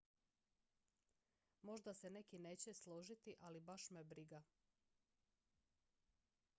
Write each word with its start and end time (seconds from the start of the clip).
"""možda 1.61 1.93
se 1.93 2.09
neki 2.09 2.39
neće 2.39 2.73
složiti 2.73 3.35
ali 3.39 3.59
baš 3.59 3.89
me 3.89 4.03
briga. 4.03 4.43